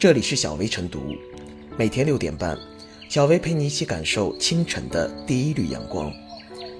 [0.00, 1.14] 这里是小薇晨读，
[1.76, 2.58] 每天六点半，
[3.10, 6.10] 小薇陪你一起感受清晨的第一缕阳光。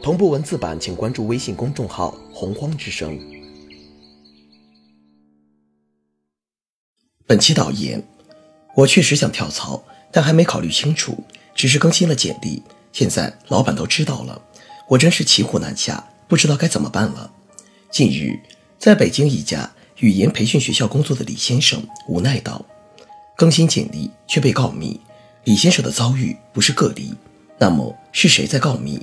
[0.03, 3.21] 同步文字版，请关注微信公众号“洪荒之声”。
[7.29, 8.03] 本期导言：
[8.75, 11.23] 我确实想跳槽，但还没考虑清楚，
[11.55, 12.63] 只是更新了简历。
[12.91, 14.41] 现在老板都知道了，
[14.89, 17.31] 我真是骑虎难下，不知道该怎么办了。
[17.91, 18.41] 近日，
[18.79, 22.65] 在北京一家语言培训学校工作的李先生无奈道
[23.41, 25.01] ：“更新简历却被告密。”
[25.45, 27.15] 李先生的遭遇不是个例，
[27.59, 29.01] 那么是谁在告密？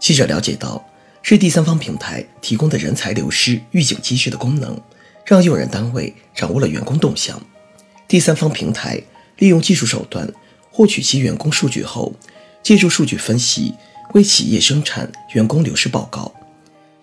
[0.00, 0.84] 记者了解到，
[1.22, 4.76] 是第三方平台提供的人才流失预警机制的功能，
[5.24, 7.40] 让用人单位掌握了员工动向。
[8.08, 9.00] 第三方平台
[9.38, 10.28] 利用技术手段
[10.72, 12.12] 获取其员工数据后。
[12.64, 13.72] 借助数据分析，
[14.14, 16.34] 为企业生产员工流失报告，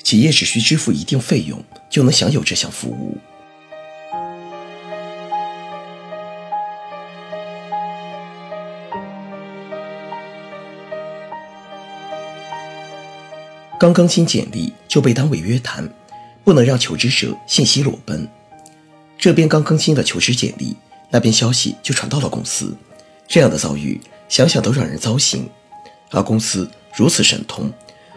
[0.04, 3.18] 企业只需支付一定费用，就能享有这项服务。
[13.84, 15.94] 刚更新简历就被单位约谈，
[16.45, 18.26] 不能让求职者信息裸奔。
[19.17, 20.73] 这边刚更新了求职简历，
[21.09, 22.73] 那边消息就传到了公司，
[23.28, 24.00] 这样的遭遇。
[24.30, 25.50] 想想都让人糟心，
[26.11, 27.70] 而公司如此神通，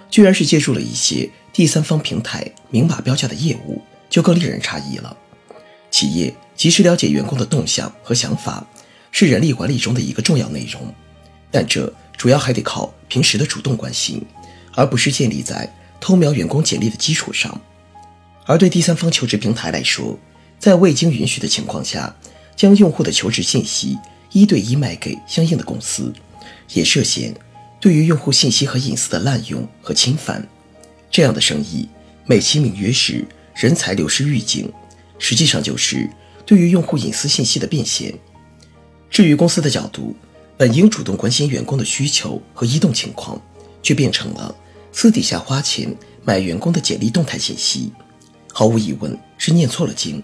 [0.09, 5.17] 居然是借助了一些第三方平台明码标价的业务，就更令人诧异了。
[5.91, 8.65] 企业及时了解员工的动向和想法，
[9.11, 10.95] 是人力管理中的一个重要内容，
[11.51, 14.25] 但这主要还得靠平时的主动关心，
[14.77, 15.69] 而不是建立在
[16.01, 17.61] 偷瞄员工简历的基础上。
[18.45, 20.17] 而对第三方求职平台来说，
[20.57, 22.15] 在未经允许的情况下，
[22.55, 23.99] 将用户的求职信息。
[24.33, 26.13] 一对一卖给相应的公司，
[26.75, 27.35] 也涉嫌
[27.81, 30.47] 对于用户信息和隐私的滥用和侵犯。
[31.11, 31.89] 这样的生意，
[32.27, 34.71] 美其名曰是人才流失预警，
[35.19, 36.11] 实际上就是
[36.45, 38.13] 对于用户隐私信息的变现。
[39.09, 40.15] 至于公司的角度，
[40.59, 43.41] 本应主动关心员工的需求和移动情况，
[43.83, 44.55] 却变成了
[44.99, 47.93] 私底下花钱买员工的简历动态信息，
[48.51, 50.23] 毫无疑问是念错了经。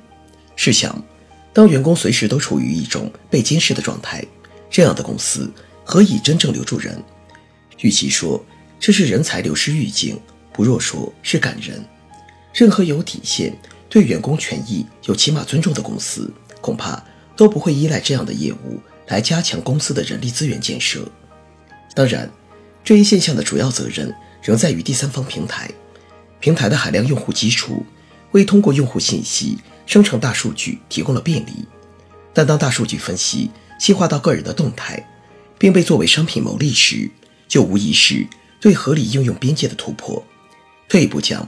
[0.56, 0.98] 试想。
[1.52, 4.24] 当员工随时都处于一种被监视的状态，
[4.70, 5.52] 这样的公司
[5.84, 6.98] 何以真正留住人？
[7.80, 8.42] 与其说
[8.80, 10.18] 这是人才流失预警，
[10.54, 11.84] 不若说是感人。
[12.54, 13.54] 任何有底线、
[13.90, 17.04] 对员工权益有起码尊重的公司，恐怕
[17.36, 21.06] 都不会依赖这样的业务来加强公司的人力资源建设。
[21.94, 22.30] 当然，
[22.82, 24.10] 这一现象的主要责任
[24.42, 25.70] 仍在于第三方平台，
[26.40, 27.86] 平台的海量用户基础，
[28.32, 29.58] 为通过用户信息。
[29.84, 31.66] 生成大数据提供了便利，
[32.32, 35.04] 但当大数据分析细化到个人的动态，
[35.58, 37.10] 并被作为商品牟利时，
[37.48, 38.24] 就无疑是
[38.60, 40.24] 对合理应用边界的突破。
[40.88, 41.46] 退一步讲，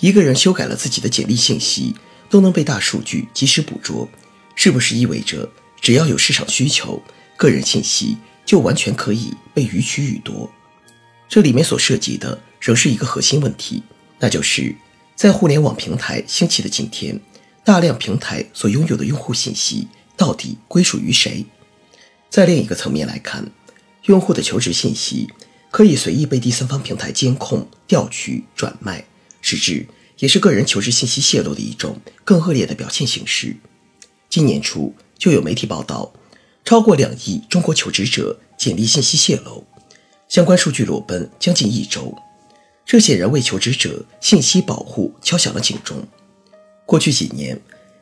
[0.00, 1.94] 一个人修改了自己的简历信息
[2.30, 4.08] 都能被大数据及时捕捉，
[4.54, 5.48] 是不是意味着
[5.80, 7.00] 只要有市场需求，
[7.36, 8.16] 个人信息
[8.46, 10.50] 就完全可以被予取予夺？
[11.28, 13.82] 这里面所涉及的仍是一个核心问题，
[14.18, 14.74] 那就是
[15.14, 17.20] 在互联网平台兴起的今天。
[17.64, 21.44] 大量平台所拥有的用户信息到底归属于谁？
[22.30, 23.50] 在另一个层面来看，
[24.04, 25.28] 用户的求职信息
[25.72, 29.04] 可以随意被第三方平台监控、调取、转卖，
[29.40, 29.84] 实质
[30.18, 33.56] 也是个人求职信息泄露的一种更恶劣的表现形式。
[34.30, 36.12] 今年初就有媒体报道，
[36.64, 39.66] 超过两亿中国求职者简历信息泄露，
[40.28, 42.14] 相关数据裸奔将近一周，
[42.84, 46.06] 这显然为求职者信息保护敲响了警钟。
[46.84, 47.60] 过去几年，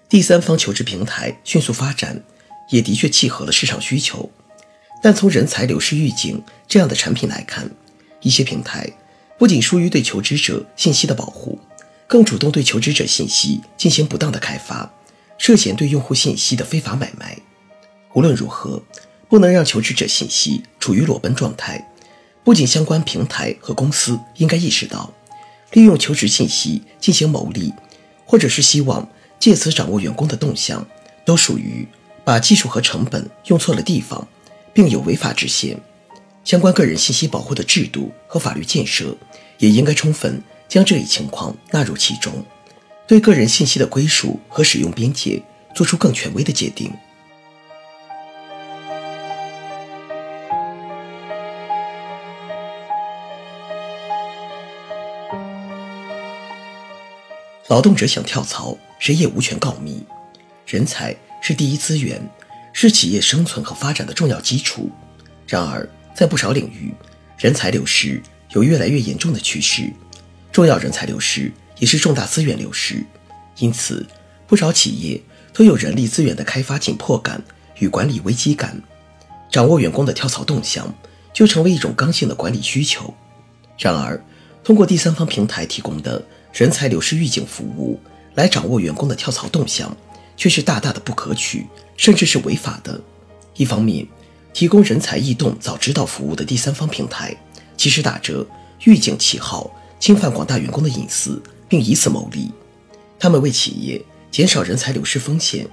[0.08, 2.22] 第三方求职平台迅速发展，
[2.70, 4.30] 也的确契合了市场需求。
[5.02, 7.70] 但从人才流失预警这样的产品来看，
[8.22, 8.90] 一些平台
[9.38, 11.58] 不仅疏于对求职者信息的保护，
[12.06, 14.90] 更主动对求职者信息进行不当的开发，
[15.36, 17.36] 涉嫌对用户信息的非法买卖。
[18.14, 18.82] 无论如何，
[19.28, 21.86] 不能让求职者信息处于裸奔状态。
[22.44, 25.12] 不仅相关平台和公司应该意识到，
[25.72, 27.72] 利用求职信息进行牟利。
[28.26, 29.06] 或者是希望
[29.38, 30.84] 借此掌握员工的动向，
[31.26, 31.86] 都属于
[32.24, 34.26] 把技术和成本用错了地方，
[34.72, 35.78] 并有违法之嫌。
[36.42, 39.14] 相关个人信息保护的制度和法律建设，
[39.58, 42.42] 也应该充分将这一情况纳入其中，
[43.06, 45.40] 对个人信息的归属和使用边界
[45.74, 46.90] 做出更权威的界定。
[57.68, 60.04] 劳动者想跳槽，谁也无权告密。
[60.66, 62.20] 人才是第一资源，
[62.74, 64.90] 是企业生存和发展的重要基础。
[65.46, 66.92] 然而，在不少领域，
[67.38, 69.90] 人才流失有越来越严重的趋势。
[70.52, 73.02] 重要人才流失也是重大资源流失，
[73.56, 74.06] 因此，
[74.46, 75.20] 不少企业
[75.54, 77.42] 都有人力资源的开发紧迫感，
[77.78, 78.78] 与管理危机感，
[79.50, 80.94] 掌握员工的跳槽动向
[81.32, 83.14] 就成为一种刚性的管理需求。
[83.78, 84.22] 然而，
[84.62, 86.22] 通过第三方平台提供的
[86.54, 87.98] 人才流失预警服务
[88.36, 89.94] 来掌握员工的跳槽动向，
[90.36, 91.66] 却是大大的不可取，
[91.96, 93.00] 甚至是违法的。
[93.56, 94.06] 一方面，
[94.52, 97.36] 提供人才异动早知道服务的第三方平台，
[97.76, 98.46] 其实打着
[98.84, 99.68] 预警旗号，
[99.98, 102.52] 侵犯广大员工的隐私，并以此牟利。
[103.18, 104.00] 他们为企业
[104.30, 105.66] 减少人才流失风险，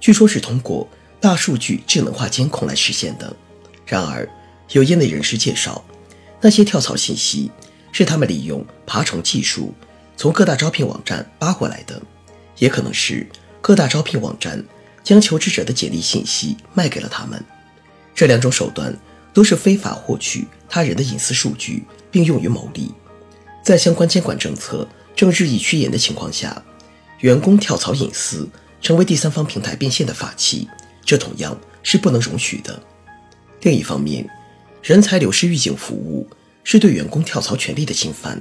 [0.00, 0.88] 据说是通过
[1.20, 3.36] 大数据智能化监控来实现的。
[3.84, 4.26] 然而，
[4.70, 5.84] 有业内人士介绍，
[6.40, 7.50] 那些跳槽信息
[7.92, 9.74] 是他们利用爬虫技术
[10.22, 12.00] 从各大招聘网站扒过来的，
[12.58, 13.26] 也可能是
[13.60, 14.64] 各大招聘网站
[15.02, 17.44] 将求职者的简历信息卖给了他们。
[18.14, 18.96] 这两种手段
[19.34, 22.94] 都是非法获取他人的隐私数据，并用于牟利。
[23.64, 24.86] 在相关监管政策
[25.16, 26.62] 正日益趋严的情况下，
[27.18, 28.48] 员工跳槽隐私
[28.80, 30.68] 成为第三方平台变现的法器，
[31.04, 32.80] 这同样是不能容许的。
[33.62, 34.24] 另一方面，
[34.84, 36.28] 人才流失预警服务
[36.62, 38.40] 是对员工跳槽权利的侵犯，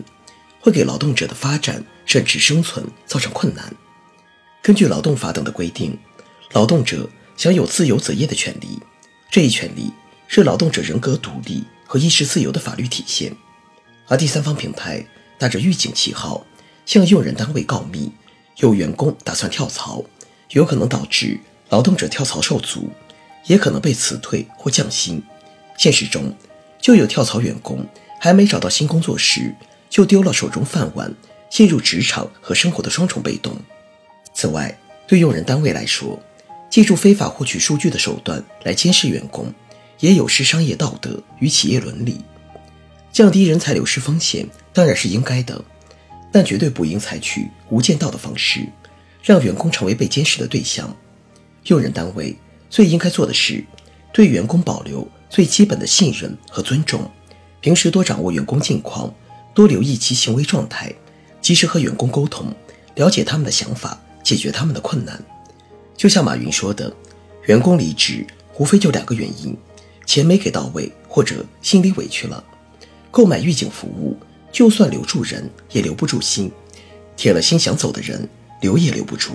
[0.62, 3.74] 会给劳动者的发展甚至生存造成困难。
[4.62, 5.98] 根据劳动法等的规定，
[6.54, 8.80] 劳动者享有自由择业的权利。
[9.32, 9.92] 这一权利
[10.28, 13.36] 是劳动者人格独立和意识自由的法律体现，
[14.08, 15.06] 而第三方平台
[15.38, 16.46] 打着预警旗号
[16.86, 18.12] 向用人单位告密，
[18.58, 20.04] 有员工打算跳槽，
[20.52, 22.90] 有可能导致劳动者跳槽受阻，
[23.46, 25.24] 也可能被辞退或降薪。
[25.78, 26.36] 现实中
[26.80, 27.84] 就有跳槽员工
[28.20, 29.56] 还没找到新工作时
[29.92, 31.14] 就丢了手中饭碗，
[31.50, 33.54] 陷入职场和生活的双重被动。
[34.34, 36.18] 此外，对用人单位来说，
[36.70, 39.54] 借助非法获取数据的手段来监视员工，
[40.00, 42.22] 也有失商业道德与企业伦理。
[43.12, 45.62] 降低人才流失风险当然是应该的，
[46.32, 48.66] 但绝对不应采取无间道的方式，
[49.22, 50.96] 让员工成为被监视的对象。
[51.66, 52.34] 用人单位
[52.70, 53.62] 最应该做的是，
[54.14, 57.12] 对员工保留最基本的信任和尊重，
[57.60, 59.14] 平时多掌握员工近况，
[59.54, 60.94] 多留意其行为状态，
[61.42, 62.48] 及时和员工沟通，
[62.96, 65.22] 了解他们的想法，解决他们的困难。
[65.96, 66.92] 就像马云说的，
[67.46, 68.26] 员工离职
[68.58, 69.56] 无非就两个原因：
[70.06, 72.44] 钱没给到位，或者心里委屈了。
[73.12, 74.18] 购买预警服务，
[74.52, 76.52] 就算留住人，也留不住心。
[77.18, 78.28] 铁了心想走的人，
[78.62, 79.34] 留也留不住。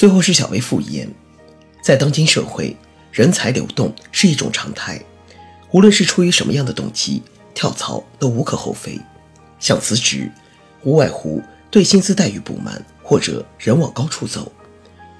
[0.00, 1.06] 最后是小微复言，
[1.82, 2.74] 在当今社会，
[3.12, 4.98] 人才流动是一种常态。
[5.72, 8.98] 无论是出于什么样的动机，跳槽都无可厚非。
[9.58, 10.32] 想辞职，
[10.84, 14.50] 无外乎对薪资待遇不满，或者人往高处走。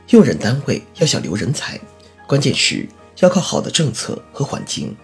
[0.09, 1.79] 用人单位要想留人才，
[2.27, 2.89] 关键是
[3.19, 4.97] 要靠好的政策和环境。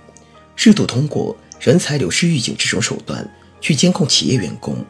[0.55, 3.31] 适度通过人才流失预警这种手段
[3.61, 4.83] 去监控企业员工，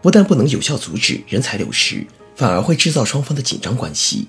[0.00, 2.04] 不但不能有效阻止人才流失，
[2.34, 4.28] 反而会制造双方的紧张关系。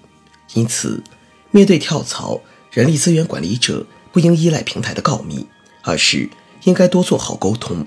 [0.53, 1.03] 因此，
[1.51, 2.41] 面对跳槽，
[2.71, 5.47] 人力资源管理者不应依赖平台的告密。
[5.85, 6.29] 而是
[6.63, 7.85] 应该多做好沟通，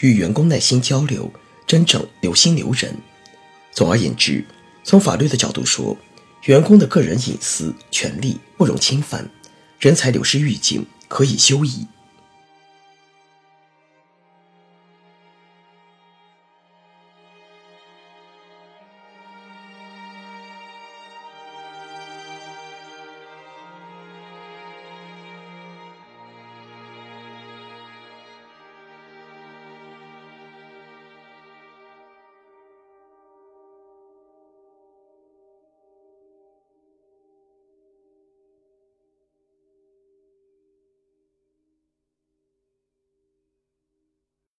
[0.00, 1.32] 与员工耐心交流，
[1.66, 2.94] 真正留心留人。
[3.72, 4.44] 总而言之，
[4.84, 5.96] 从法律的角度说，
[6.42, 9.26] 员工的个人隐私权利不容侵犯，
[9.80, 11.86] 人才流失预警可以休矣。